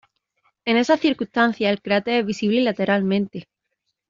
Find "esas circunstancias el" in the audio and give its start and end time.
0.77-1.79